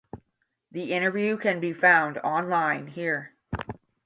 [0.71, 3.35] That interview can be found online here.